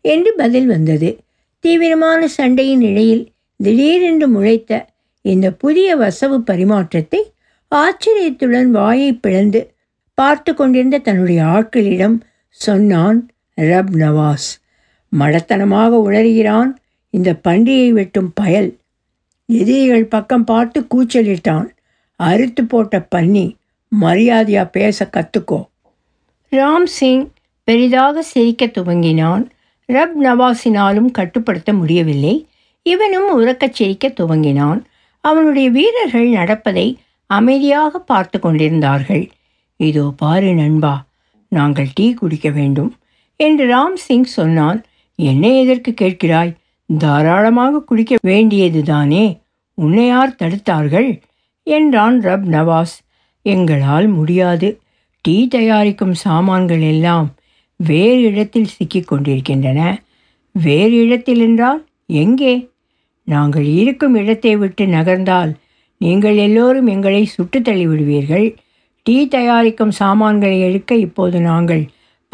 [0.00, 1.20] என்று பதில் வந்தது.
[1.60, 4.86] தீவிரமான சண்டையின் இடையில் திடீரென்று முளைத்த
[5.20, 7.20] இந்த புதிய வசவு பரிமாற்றத்தை
[7.68, 9.74] ஆச்சரியத்துடன் வாயை பிளந்து
[10.14, 13.28] பார்த்து கொண்டிருந்த தன்னுடைய ஆட்களிடம் சொன்னான்
[13.60, 14.48] ரப் நவாஸ்.
[15.18, 16.70] மடத்தனமாக உளறுகிறான்.
[17.10, 18.78] இந்த பன்றியை வெட்டும் பயல்.
[19.46, 21.66] எதிரிகள் பக்கம் பார்த்து கூச்சலிட்டான்.
[22.16, 23.56] அறுத்து போட்ட பன்னி
[24.00, 25.66] மரியாதையா பேச கத்துக்கோ.
[26.50, 27.30] ராம் சிங்
[27.64, 29.46] பெரிதாக சிரிக்க துவங்கினான்.
[29.92, 32.48] ரப் நவாஸினாலும் கட்டுப்படுத்த முடியவில்லை.
[32.82, 34.82] இவனும் உறக்கச் சிரிக்க துவங்கினான்.
[35.20, 39.30] அவனுடைய வீரர்கள் நடப்பதை அமைதியாக பார்த்து கொண்டிருந்தார்கள்.
[39.76, 41.04] இதோ பாரு நண்பா
[41.48, 42.94] நாங்கள் டீ குடிக்க வேண்டும்.
[43.36, 44.84] என்று ராம் சிங் சொன்னான்.
[45.18, 46.52] என்னை எதற்கு கேட்கிறாய்?
[46.98, 49.40] தாராளமாக குடிக்க வேண்டியதுதானே?
[49.74, 51.20] உன்னை யார் தடுத்தார்கள்?
[51.62, 52.96] என்றான் ரப் நவாஸ்.
[53.42, 54.68] எங்களால் முடியாது.
[55.20, 57.34] டீ தயாரிக்கும் சாமான்கள் எல்லாம்
[57.76, 59.80] வேறு இடத்தில் சிக்கிக் கொண்டிருக்கின்றன.
[60.52, 62.68] வேறு இடத்தில் என்றால் எங்கே?
[63.24, 65.52] நாங்கள் இருக்கும் இடத்தை விட்டு நகர்ந்தால்
[66.00, 68.56] நீங்கள் எல்லோரும் எங்களை சுட்டு தள்ளிவிடுவீர்கள்.
[69.02, 71.84] டீ தயாரிக்கும் சாமான்களை எடுக்க இப்போது நாங்கள்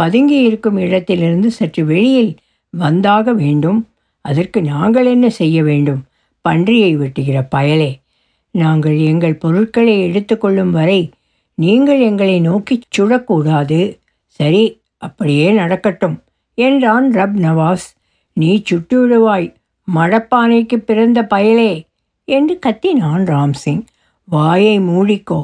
[0.00, 2.32] பதுங்கி இருக்கும் இடத்திலிருந்து சற்று வெளியில்
[2.74, 3.80] வந்தாக வேண்டும்.
[4.24, 6.02] அதற்கு நாங்கள் என்ன செய்ய வேண்டும்?
[6.44, 7.90] பன்றியை வெட்டுகிற பயலே
[8.54, 11.00] நாங்கள் எங்கள் பொருட்களை எடுத்துக்கொள்ளும் வரை
[11.58, 13.80] நீங்கள் எங்களை நோக்கி சுடக்கூடாது
[14.38, 14.62] சரி
[15.06, 16.16] அப்படியே நடக்கட்டும்
[16.58, 17.86] என்றான் ரப் நவாஸ்.
[18.36, 19.48] நீ சுட்டு விடுவாய்
[19.88, 21.72] மடப்பானைக்கு பிறந்த பயலே
[22.28, 23.82] என்று கத்தினான் ராம்சிங்.
[24.28, 25.40] வாயை மூடிக்கோ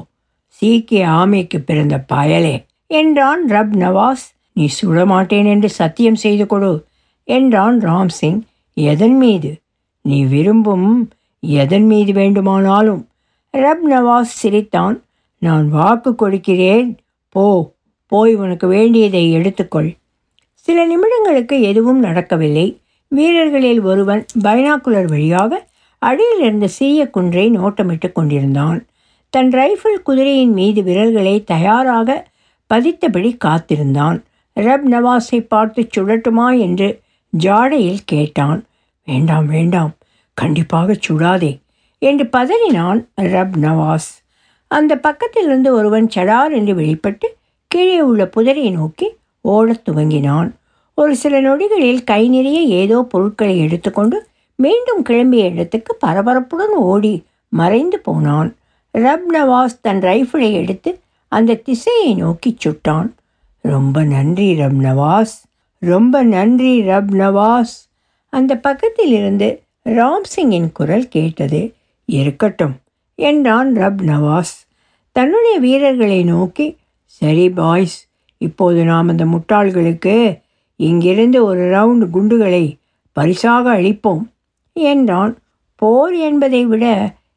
[0.58, 2.56] சீக்கிய ஆமைக்கு பிறந்த பயலே
[2.90, 4.26] என்றான் ரப் நவாஸ்.
[4.56, 6.84] நீ சுடமாட்டேன் என்று சத்தியம் செய்து கொடு
[7.24, 8.40] என்றான் ராம்சிங்.
[8.74, 9.50] எதன் மீது?
[10.02, 13.08] நீ விரும்பும் எதன் மீது வேண்டுமானாலும்.
[13.52, 15.02] ரப் நவாஸ் சிரித்தான்.
[15.38, 16.96] நான் வாக்கு கொடுக்கிறேன்.
[17.28, 17.72] போ
[18.06, 19.96] போய் உனக்கு வேண்டியதை எடுத்துக்கொள்.
[20.52, 22.80] சில நிமிடங்களுக்கு எதுவும் நடக்கவில்லை.
[23.08, 28.86] வீரர்களில் ஒருவன் பைனாக்குலர் வழியாக அடியில் இருந்த சிறிய குன்றை நோட்டமிட்டு கொண்டிருந்தான்.
[29.28, 32.28] தன் ரைஃபிள் குதிரையின் மீது விரல்களை தயாராக
[32.74, 34.24] பதித்தபடி காத்திருந்தான்.
[34.56, 37.00] ரப் நவாஸை பார்த்து சுடட்டுமா என்று
[37.38, 38.64] ஜாடையில் கேட்டான்.
[39.04, 39.92] வேண்டாம் வேண்டாம்
[40.34, 41.58] கண்டிப்பாக சுடாதே
[41.98, 44.10] என்று பதறினான் ரப் நவாஸ்.
[44.68, 49.08] அந்த பக்கத்திலிருந்து ஒருவன் சடார் என்று வெளிப்பட்டு கீழே உள்ள புதரை நோக்கி
[49.40, 50.50] ஓடத் துவங்கினான்.
[50.94, 58.56] ஒரு சில நொடிகளில் கை நிறைய ஏதோ பொருட்களை எடுத்துக்கொண்டு மீண்டும் கிளம்பிய இடத்துக்கு பரபரப்புடன் ஓடி மறைந்து போனான்.
[58.98, 63.08] ரப் நவாஸ் தன் ரைஃபிளை எடுத்து அந்த திசையை நோக்கி சுட்டான்.
[63.66, 65.36] ரொம்ப நன்றி ரப் நவாஸ்
[65.78, 67.74] ரொம்ப நன்றி ரப் நவாஸ்
[68.32, 69.48] அந்த பக்கத்தில் இருந்து
[69.84, 71.74] ராம்சிங்கின் குரல் கேட்டது
[72.08, 72.74] இருக்கட்டும்
[73.14, 74.54] என்றான் ரப் நவாஸ்
[75.12, 76.66] தன்னுடைய வீரர்களை நோக்கி
[77.04, 80.16] சரி பாய்ஸ் இப்போது நாம் அந்த முட்டாள்களுக்கு
[80.80, 82.64] இங்கிருந்து ஒரு ரவுண்டு குண்டுகளை
[83.12, 84.24] பரிசாக அளிப்போம்
[84.72, 85.38] என்றான்.
[85.76, 86.84] போர் என்பதை விட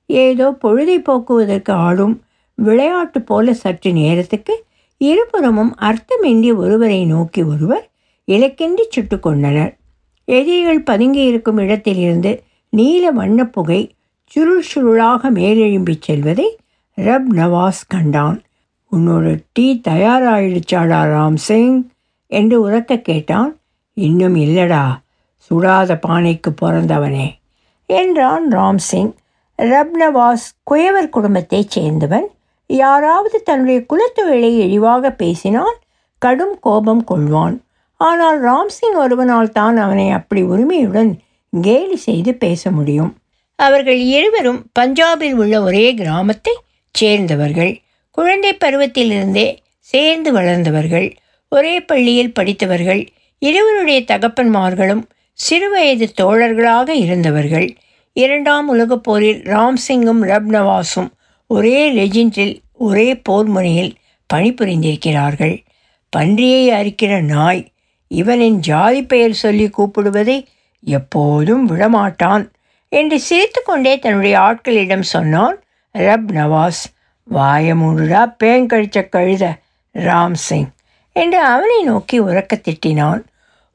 [0.05, 2.15] ஏதோ பொழுதை போக்குவதற்கு ஆடும்
[2.55, 4.53] விளையாட்டு போல சற்று நேரத்துக்கு
[4.99, 7.89] இருபுறமும் அர்த்தமின்றி ஒருவரை நோக்கி ஒருவர்
[8.27, 9.77] இலக்கின்றி சுட்டு கொண்டனர்
[10.25, 16.57] எதிரிகள் பதுங்கி இருக்கும் இடத்திலிருந்து நீல வண்ணப் புகை சுருள் சுருளாக மேலெழும்பிச் செல்வதை
[16.97, 18.41] ரப் நவாஸ் கண்டான்.
[18.91, 21.87] உன்னோட டீ தயாராயிடுச்சாடா ராம்சிங்?
[22.27, 23.57] என்று உறக்க கேட்டான்.
[23.93, 24.83] இன்னும் இல்லடா
[25.49, 27.27] சுடாத பானைக்கு பிறந்தவனே
[27.85, 29.11] என்றான் ராம்சிங்.
[29.57, 32.27] ரப்னவாஸ் குயவர் குடும்பத்தைச் சேர்ந்தவன்
[32.69, 35.77] யாராவது தன்னுடைய குலத்தொழிலை இழிவாக பேசினால்
[36.21, 37.55] கடும் கோபம் கொள்வான்.
[37.99, 41.11] ஆனால் ராம்சிங் ஒருவனால் தான் அவனை அப்படி உரிமையுடன்
[41.61, 43.11] கேலி செய்து பேச முடியும்.
[43.55, 46.53] அவர்கள் இருவரும் பஞ்சாபில் உள்ள ஒரே கிராமத்தை
[46.91, 47.73] சேர்ந்தவர்கள்.
[48.17, 49.47] குழந்தை பருவத்திலிருந்தே
[49.79, 51.07] சேர்ந்து வளர்ந்தவர்கள்.
[51.49, 53.07] ஒரே பள்ளியில் படித்தவர்கள்.
[53.39, 55.03] இருவருடைய தகப்பன்மார்களும்
[55.39, 57.67] சிறுவயது தோழர்களாக இருந்தவர்கள்.
[58.13, 61.09] இரண்டாம் உலகப் போரில் ராம்சிங்கும் ரப்னவாஸும்
[61.49, 62.55] ஒரே லெஜெண்டில்
[62.87, 63.93] ஒரே போர்முனையில்
[64.33, 65.55] பணிபுரிந்திருக்கிறார்கள்.
[66.17, 67.63] பன்றியை அரிக்கிற நாய்
[68.07, 70.37] இவனின் ஜாதி பெயர் சொல்லி கூப்பிடுவதை
[70.83, 72.45] எப்போதும் விடமாட்டான்
[72.91, 75.57] என்று சிரித்துக்கொண்டே தன்னுடைய ஆட்களிடம் சொன்னான்
[75.93, 76.83] ரப் நவாஸ்.
[77.33, 79.45] வாயமூடுடா பேங்கழிச்ச கழுத
[79.93, 80.69] ராம் சிங்
[81.15, 83.21] என்று அவனை நோக்கி உறக்க திட்டினான்.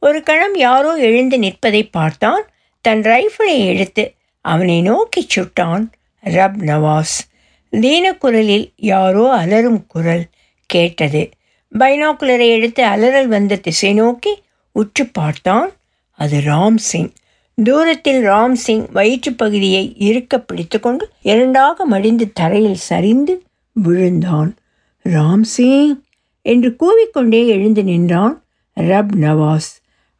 [0.01, 2.43] ஒரு கணம் யாரோ எழுந்து நிற்பதை பார்த்தான்.
[2.85, 4.05] தன் ரைஃபிளை எடுத்து
[4.45, 5.85] அவனை நோக்கி சுட்டான்
[6.25, 7.17] ரப் நவாஸ்.
[7.83, 10.25] தீனக்குரலில் யாரோ அலறும் குரல்
[10.67, 11.23] கேட்டது.
[11.73, 14.33] பைனாக்குலரை எடுத்து அலறல் வந்த திசை நோக்கி
[14.73, 15.71] உற்று பார்த்தான்
[16.19, 17.11] அது ராம்சிங்.
[17.59, 23.35] தூரத்தில் ராம்சிங் வயிற்றுப் பகுதியை இருக்க பிடித்துக்கொண்டு இரண்டாக மடிந்து தரையில் சரிந்து
[23.77, 24.51] விழுந்தான்.
[25.05, 25.95] ராம்சிங்!
[26.47, 28.35] என்று கூவிக்கொண்டே எழுந்து நின்றான்
[28.81, 29.71] ரப் நவாஸ்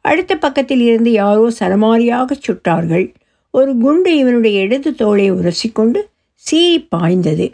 [0.05, 3.05] அடுத்த பக்கத்தில் இருந்து யாரோ சரமாரியாக சுட்டார்கள்.
[3.51, 5.99] ஒரு குண்டு இவனுடைய இடது தோளை உரசிக்கொண்டு
[6.47, 7.45] சீறி பாய்ந்தது.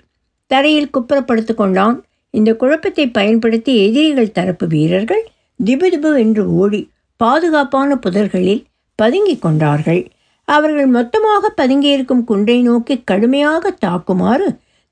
[0.52, 1.98] தரையில் குப்புறப்படுத்து கொண்டான்.
[2.30, 5.24] இந்த குழப்பத்தை பயன்படுத்தி எதிரிகள் தரப்பு வீரர்கள்
[5.60, 6.82] திபுதிபு என்று ஓடி
[7.20, 8.64] பாதுகாப்பான புதர்களில்
[9.00, 10.02] பதுங்கிக் கொண்டார்கள்.
[10.48, 14.48] அவர்கள் மொத்தமாக பதுங்கியிருக்கும் குன்றை நோக்கி கடுமையாக தாக்குமாறு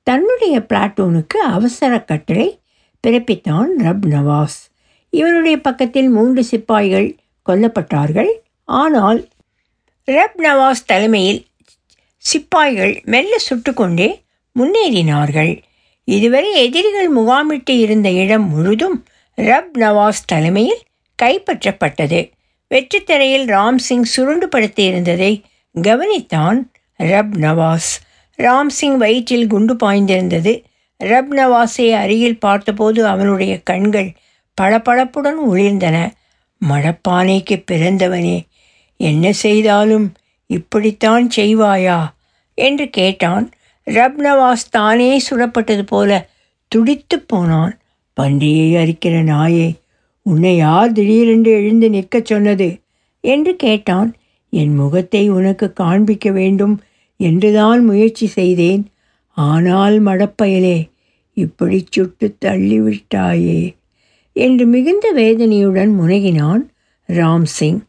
[0.06, 2.48] தன்னுடைய பிளாட்டூனுக்கு அவசர கட்டளை
[3.04, 4.58] பிறப்பித்தான் ரப் நவாஸ்
[5.12, 7.08] இவருடைய பக்கத்தில் மூன்று சிப்பாய்கள்
[7.46, 8.32] கொல்லப்பட்டார்கள்.
[8.64, 9.20] ஆனால்
[10.08, 11.40] ரப் நவாஸ் தலைமையில்
[12.20, 14.22] சிப்பாய்கள் மெல்ல சுட்டுக்கொண்டே
[14.58, 15.62] முன்னேறினார்கள்.
[16.04, 19.06] இதுவரை எதிரிகள் முகாமிட்டு இருந்த இடம் முழுதும்
[19.36, 20.82] ரப் நவாஸ் தலைமையில்
[21.22, 22.30] கைப்பற்றப்பட்டது.
[22.74, 25.42] வெற்றித்திரையில் ராம்சிங் சுருண்டு படுத்தியிருந்ததை
[25.74, 26.58] கவனித்தான்
[26.98, 27.90] ரப் நவாஸ்.
[28.38, 30.62] ராம்சிங் வயிற்றில் குண்டு பாய்ந்திருந்தது.
[31.04, 34.12] ரப் நவாஸை அருகில் பார்த்தபோது அவனுடைய கண்கள்
[34.60, 35.96] பளபளப்புடன் ஒளிர்ந்தன.
[36.68, 38.38] மடப்பானைக்கு பிறந்தவனே
[38.96, 40.12] என்ன செய்தாலும்
[40.50, 41.98] இப்படித்தான் செய்வாயா?
[42.54, 43.46] என்று கேட்டான்.
[43.86, 46.28] ரப் நவாஸ் தானே சுடப்பட்டது போல
[46.68, 47.78] துடித்து போனான்.
[48.20, 49.68] பன்றியை அரிக்கிற நாயே
[50.22, 52.68] உன்னை யார் திடீரென்று எழுந்து நிற்கச் சொன்னது?
[53.24, 54.10] என்று கேட்டான்.
[54.52, 56.74] என் முகத்தை உனக்கு காண்பிக்க வேண்டும்
[57.16, 58.84] என்றுதான் முயற்சி செய்தேன்.
[59.36, 60.78] ஆனால் மடப்பயலே
[61.32, 63.74] இப்படி சுட்டு தள்ளிவிட்டாயே
[64.36, 66.64] என்று மிகுந்த வேதனையுடன் முனகினான்
[67.08, 67.80] ராம்சிங்.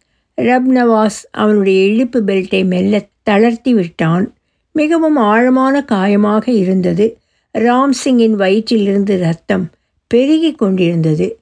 [0.42, 4.34] ரப்னவாஸ் அவனுடைய இழுப்பு பெல்ட்டை மெல்ல தளர்த்தி விட்டான்.
[4.72, 7.18] மிகவும் ஆழமான காயமாக இருந்தது.
[7.54, 9.70] ராம்சிங்கின் வயிற்றிலிருந்து ரத்தம்
[10.08, 11.40] பெருகி கொண்டிருந்தது.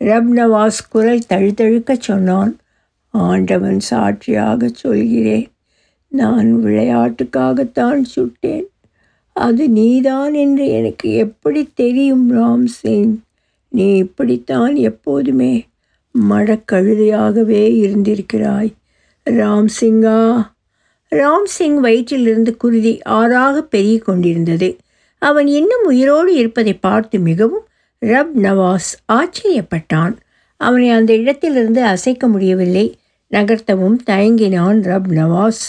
[0.00, 2.58] ரப்னவாஸ் குரல் தழுத்தழுக்கச் சொன்னான்
[3.08, 5.50] ஆண்டவன் சாட்சியாக சொல்கிறேன்.
[6.08, 8.68] நான் விளையாட்டுக்காகத்தான் சுட்டேன்.
[9.32, 13.14] அது நீதான் என்று எனக்கு எப்படி தெரியும் ராம்சிங்
[13.68, 15.64] நீ இப்படித்தான் எப்போதுமே
[16.18, 18.72] மடக்கழுதையாகவே இருந்திருக்கிறாய்.
[19.30, 20.50] ராம்சிங்கா.
[21.10, 24.76] ராம்சிங் வயிற்றிலிருந்து குருதி ஆறாக பெருகிக் கொண்டிருந்தது.
[25.18, 27.66] அவன் இன்னும் உயிரோடு இருப்பதை பார்த்து மிகவும்
[28.06, 30.16] ரப் நவாஸ் ஆச்சரியப்பட்டான்.
[30.56, 32.98] அவனை அந்த இடத்திலிருந்து அசைக்க முடியவில்லை.
[33.30, 35.68] நகர்த்தவும் தயங்கினான் ரப் நவாஸ்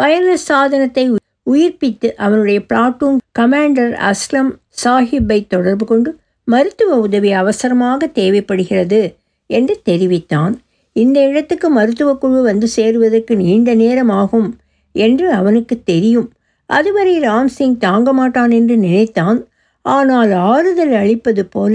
[0.00, 1.10] வயர்லெஸ் சாதனத்தை
[1.50, 4.50] உயிர்ப்பித்து அவனுடைய பிளாட்டூன் கமாண்டர் அஸ்லம்
[4.84, 9.14] சாஹிப்பை தொடர்பு கொண்டு மருத்துவ உதவி அவசரமாக தேவைப்படுகிறது.
[9.52, 10.54] என்று தெரிவித்தான்.
[10.96, 14.50] இந்த இடத்துக்கு மருத்துவ குழு வந்து சேருவதற்கு நீண்ட நேரம் ஆகும்
[14.94, 16.28] என்று அவனுக்கு தெரியும்.
[16.70, 19.38] அதுவரை ராம்சிங் தாங்க மாட்டான் என்று நினைத்தான்.
[19.84, 21.74] ஆனால் ஆறுதல் அளிப்பது போல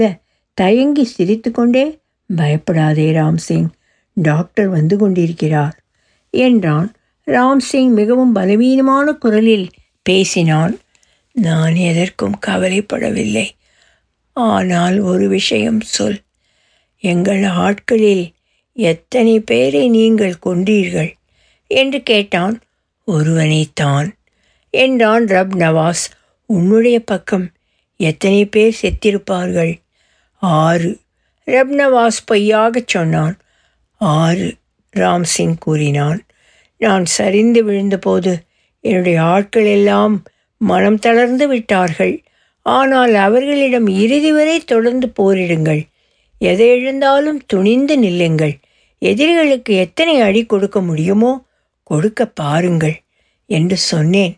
[0.58, 1.84] தயங்கி சிரித்துக்கொண்டே
[2.30, 3.68] பயப்படாதே ராம்சிங்
[4.16, 5.76] டாக்டர் வந்து கொண்டிருக்கிறார்
[6.34, 6.88] என்றான்.
[7.26, 9.68] ராம்சிங் மிகவும் பலவீனமான குரலில்
[10.06, 10.74] பேசினான்.
[11.36, 13.46] நான் எதற்கும் கவலைப்படவில்லை.
[14.36, 16.18] ஆனால் ஒரு விஷயம் சொல்.
[17.00, 18.32] எங்கள் ஆட்களில்
[18.72, 21.12] எத்தனை பேரை நீங்கள் கொண்டீர்கள்?
[21.66, 22.60] என்று கேட்டான்.
[23.06, 24.12] ஒருவனைத்தான்.
[24.70, 26.10] என்றான் ரப் நவாஸ்.
[26.46, 27.50] உன்னுடைய பக்கம்
[27.96, 29.80] எத்தனை பேர் செத்திருப்பார்கள்?
[30.32, 30.98] ஆறு.
[31.46, 33.38] ரப் நவாஸ் பொய்யாகச் சொன்னான்.
[33.92, 34.54] ஆறு
[34.96, 36.26] ராம்சிங் கூறினான்.
[36.76, 38.36] நான் சரிந்து விழுந்தபோது
[38.80, 40.22] என்னுடைய ஆட்கள் எல்லாம்
[40.56, 42.22] மனம் தளர்ந்து விட்டார்கள்.
[42.62, 45.87] ஆனால் அவர்களிடம் இறுதி வரை தொடர்ந்து போரிடுங்கள்.
[46.38, 48.54] எதை எழுந்தாலும் துணிந்து நில்லுங்கள்.
[48.98, 51.32] எதிரிகளுக்கு எத்தனை அடி கொடுக்க முடியுமோ
[51.82, 52.96] கொடுக்க பாருங்கள்
[53.46, 54.34] என்று சொன்னேன்.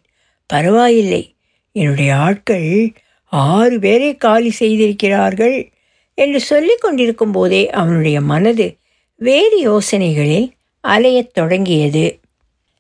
[0.47, 1.35] பரவாயில்லை.
[1.73, 2.93] என்னுடைய ஆட்கள்
[3.25, 5.71] ஆறு பேரை காலி செய்திருக்கிறார்கள்
[6.15, 8.77] என்று சொல்லி கொண்டிருக்கும் போதே அவனுடைய மனது
[9.21, 10.49] வேறு யோசனைகளில்
[10.89, 12.19] அலையத் தொடங்கியது.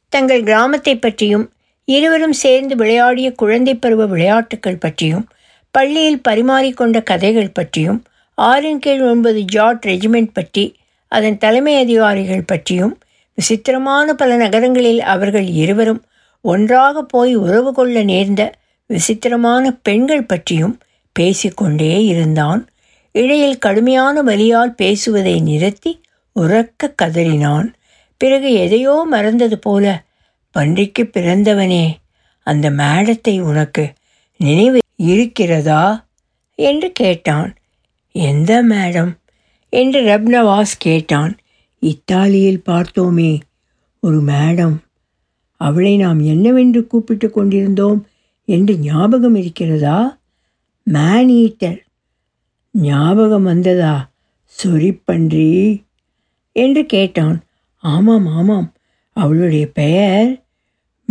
[0.08, 1.52] தங்கள் கிராமத்தை பற்றியும்
[1.84, 5.28] இருவரும் சேர்ந்து விளையாடிய குழந்தை பருவ விளையாட்டுகள் பற்றியும்
[5.70, 8.04] பள்ளியில் பரிமாறிக்கொண்ட கதைகள் பற்றியும்
[8.38, 10.64] ஆறின் கீழ் ஒன்பது ஜாட் ரெஜிமெண்ட் பற்றி
[11.08, 12.98] அதன் தலைமை அதிகாரிகள் பற்றியும்
[13.34, 16.02] விசித்திரமான பல நகரங்களில் அவர்கள் இருவரும்
[16.44, 18.42] ஒன்றாக போய் உறவு கொள்ள நேர்ந்த
[18.86, 20.78] விசித்திரமான பெண்கள் பற்றியும்
[21.12, 22.68] பேசிக்கொண்டே இருந்தான்.
[23.14, 25.92] இடையில் கடுமையான வலியால் பேசுவதை நிறுத்தி
[26.36, 27.68] உறக்க கதறினான்.
[28.20, 29.84] பிறகு எதையோ மறந்தது போல
[30.54, 31.84] பன்றிக்கு பிறந்தவனே
[32.46, 33.84] அந்த மேடத்தை உனக்கு
[34.40, 35.84] நினைவு இருக்கிறதா?
[36.58, 37.50] என்று கேட்டான்.
[38.12, 39.18] எந்த மேடம்?
[39.68, 41.38] என்று ரப்னவாஸ் கேட்டான்.
[41.78, 43.40] இத்தாலியில் பார்த்தோமே
[44.00, 44.76] ஒரு மேடம்.
[45.56, 48.06] அவளை நாம் என்னவென்று கூப்பிட்டு கொண்டிருந்தோம்
[48.44, 50.18] என்று ஞாபகம் இருக்கிறதா?
[50.82, 51.78] மேன் ஈட்டர்
[52.72, 54.10] ஞாபகம் வந்ததா?
[54.62, 55.82] சொரிப்பன்றி
[56.52, 57.42] என்று கேட்டான்.
[57.76, 58.72] ஆமாம் ஆமாம்.
[59.12, 60.44] அவளுடைய பெயர்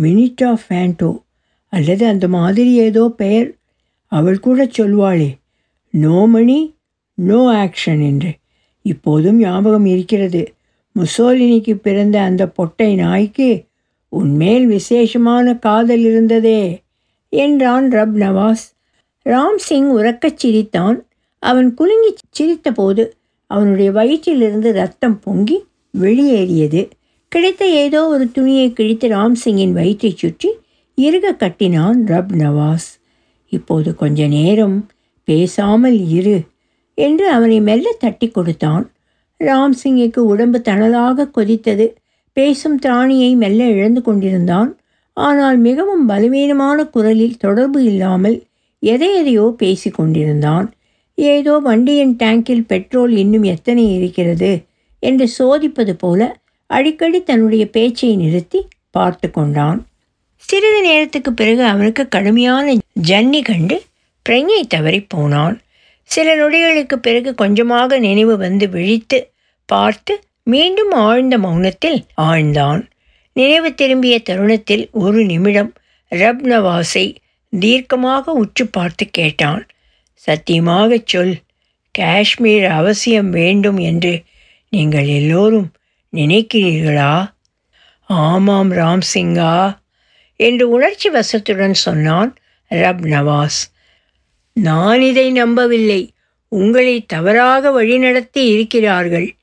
[0.01, 1.23] மினிட்டா ஃபேண்டோ
[1.69, 3.57] அல்லது அந்த மாதிரி ஏதோ பெயர்.
[4.05, 5.37] அவள் கூட சொல்வாளே.
[5.93, 6.77] நோமணி
[7.27, 8.31] நோ ஆக்ஷன் என்று.
[8.81, 10.53] இப்போதும் ஞாபகம் இருக்கிறது.
[10.95, 13.63] முசோலினிக்கு பிறந்த அந்த பொட்டை நாய்க்கு
[14.09, 16.81] உன்மேல் விசேஷமான காதல் இருந்ததே
[17.29, 18.65] என்றான் ரப் நவாஸ்.
[19.25, 21.05] ராம் சிங் உறக்கச் சிரித்தான்.
[21.39, 23.03] அவன் குலுங்கி சிரித்தபோது
[23.47, 25.57] அவனுடைய வயிற்றிலிருந்து ரத்தம் பொங்கி
[25.91, 26.89] வெளியேறியது.
[27.27, 30.49] கிடைத்த ஏதோ ஒரு துணியை கிழித்து ராம்சிங்கின் வயிற்றைச் சுற்றி
[30.95, 32.89] இறுக கட்டினான் ரப் நவாஸ்.
[33.49, 34.89] இப்போது கொஞ்ச நேரம்
[35.23, 36.41] பேசாமல் இரு.
[36.99, 38.85] என்று அவனை மெல்ல தட்டி கொடுத்தான்.
[39.39, 41.85] ராம்சிங்குக்கு உடம்பு தனலாக கொதித்தது.
[42.37, 44.69] பேசும் திராணியை மெல்ல இழந்து கொண்டிருந்தான்.
[45.17, 48.37] ஆனால் மிகவும் பலவீனமான குரலில் தொடர்பு இல்லாமல்
[48.83, 50.67] எதை எதையோ பேசி கொண்டிருந்தான்.
[51.17, 54.51] ஏதோ வண்டியின் டேங்கில் பெட்ரோல் இன்னும் எத்தனை இருக்கிறது
[55.03, 56.21] என்று சோதிப்பது போல
[56.69, 58.59] அடிக்கடி தன்னுடைய பேச்சை நிறுத்தி
[58.91, 59.79] பார்த்து கொண்டான்.
[60.43, 62.75] சிறிது நேரத்துக்கு பிறகு அவனுக்கு கடுமையான
[63.07, 63.77] ஜன்னி கண்டு
[64.25, 65.55] பிரஞ்சை தவறி போனான்.
[66.09, 69.19] சில நொடிகளுக்கு பிறகு கொஞ்சமாக நினைவு வந்து விழித்து
[69.69, 72.81] பார்த்து மீண்டும் ஆழ்ந்த மௌனத்தில் ஆழ்ந்தான்.
[73.35, 75.71] நினைவு திரும்பிய தருணத்தில் ஒரு நிமிடம்
[76.11, 77.05] ரப் நவாஸை
[77.53, 79.63] தீர்க்கமாக உற்று பார்த்து கேட்டான்.
[80.27, 81.35] சத்தியமாகச் சொல்.
[81.91, 84.13] காஷ்மீர் அவசியம் வேண்டும் என்று
[84.69, 85.69] நீங்கள் எல்லோரும்
[86.13, 87.13] நினைக்கிறீர்களா?
[88.09, 89.55] ஆமாம் ராம்சிங்கா
[90.39, 92.31] என்று உணர்ச்சி வசத்துடன் சொன்னான்
[92.71, 93.61] ரப் நவாஸ்
[94.53, 96.11] நான் இதை நம்பவில்லை.
[96.47, 99.35] உங்களை தவறாக வழிநடத்தி இருக்கிறார்கள்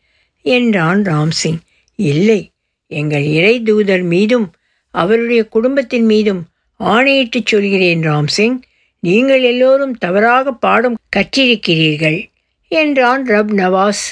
[0.42, 1.58] என்றான் ராம்சிங்.
[1.94, 2.50] இல்லை
[2.86, 4.52] எங்கள் இறை தூதர் மீதும்
[4.90, 6.44] அவருடைய குடும்பத்தின் மீதும்
[6.80, 8.60] ஆணையிட்டுச் சொல்கிறேன் ராம்சிங்.
[9.00, 12.30] நீங்கள் எல்லோரும் தவறாக பாடம் கற்றிருக்கிறீர்கள்
[12.68, 14.04] என்றான் ரப் நவாஸ்.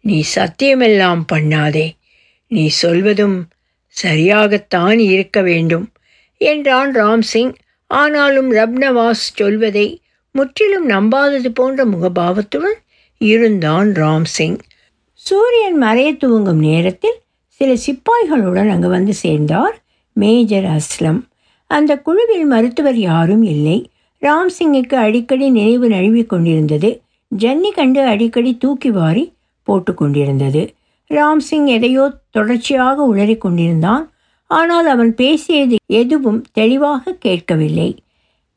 [0.00, 1.90] நீ சத்தியமெல்லாம் பண்ணாதே
[2.46, 3.48] நீ சொல்வதும்
[4.02, 5.92] சரியாகத்தான் இருக்க வேண்டும்
[6.36, 7.54] என்றான் ராம்சிங்.
[7.86, 10.01] ஆனாலும் ரப் நவாஸ் சொல்வதை
[10.34, 12.78] முற்றிலும் நம்பாதது போன்ற முகபாவத்துடன்
[13.18, 14.58] இருந்தான் ராம்சிங்.
[15.12, 21.20] சூரியன் மறைய துவங்கும் நேரத்தில் சில சிப்பாய்களுடன் அங்கு வந்து சேர்ந்தார் மேஜர் அஸ்லம்.
[21.66, 23.90] அந்த குழுவில் மருத்துவர் யாரும் இல்லை.
[24.22, 27.00] ராம்சிங்குக்கு அடிக்கடி நினைவு நழுவிக் கொண்டிருந்தது.
[27.38, 30.74] ஜன்னி கண்டு அடிக்கடி தூக்கி வாரி போட்டு கொண்டிருந்தது.
[31.10, 34.12] ராம்சிங் எதையோ தொடர்ச்சியாக உளறிக் கொண்டிருந்தான்.
[34.46, 38.01] ஆனால் அவன் பேசியது எதுவும் தெளிவாக கேட்கவில்லை.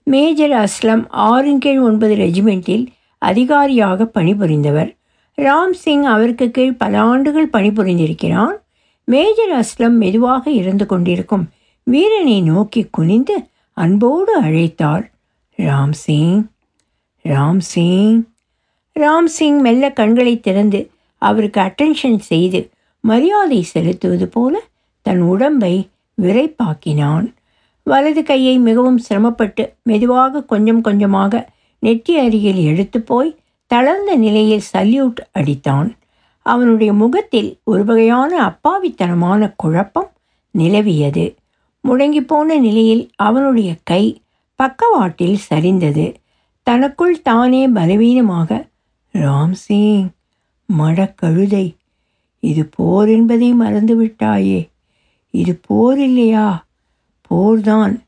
[0.08, 2.86] மேஜர் அஸ்லம் ஆறின் கீழ் ஒன்பது ரெஜிமெண்ட்டில்
[3.18, 4.96] அதிகாரியாக பணிபுரிந்தவர்.
[5.38, 8.56] ராம் சிங் அவருக்கு கீழ் பல ஆண்டுகள் பணிபுரிந்திருக்கிறான்.
[9.04, 11.50] மேஜர் அஸ்லம் மெதுவாக இருந்து கொண்டிருக்கும்
[11.84, 15.12] வீரனை நோக்கி குனிந்து அன்போடு அழைத்தார்.
[15.58, 16.46] ராம் சிங்
[17.24, 18.24] ராம் சிங்.
[19.00, 24.62] ராம் சிங் மெல்ல கண்களை திறந்து அவருக்கு அட்டென்ஷன் செய்து மரியாதை செலுத்துவது போல
[25.02, 25.90] தன் உடம்பை
[26.22, 27.34] விரைப்பாக்கினான்.
[27.86, 35.96] வலது கையை மிகவும் சிரமப்பட்டு மெதுவாக கொஞ்சம் கொஞ்சமாக நெற்றி அருகில் எடுத்து போய் தளர்ந்த நிலையில் சல்யூட் அடித்தான்.
[36.42, 40.12] அவனுடைய முகத்தில் ஒரு வகையான அப்பாவித்தனமான குழப்பம்
[40.52, 41.36] நிலவியது.
[41.88, 44.22] முடங்கி போன நிலையில் அவனுடைய கை
[44.56, 46.14] பக்கவாட்டில் சரிந்தது.
[46.64, 48.68] தனக்குள் தானே பலவீனமாக
[49.14, 50.08] ராம்சிங்
[50.78, 51.76] மடக்கழுதை
[52.40, 54.70] இது போர் என்பதை மறந்துவிட்டாயே
[55.30, 56.65] இது போர் இல்லையா?
[57.30, 58.04] போர்தான்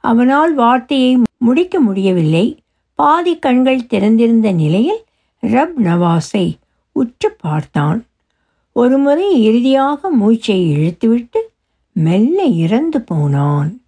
[0.00, 2.62] அவனால் வார்த்தையை முடிக்க முடியவில்லை.
[2.94, 5.04] பாதி கண்கள் திறந்திருந்த நிலையில்
[5.40, 6.58] ரப் நவாஸை
[6.92, 8.06] உற்று பார்த்தான்.
[8.72, 11.40] ஒருமுறை இறுதியாக மூச்சை இழுத்துவிட்டு
[11.92, 13.80] மெல்ல இறந்து போனான்.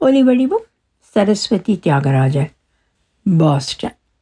[0.00, 0.66] ஒலிவடிவும்
[0.98, 2.50] சரஸ்வதி தியாகராஜர்
[3.38, 3.96] பாஸ்டன்.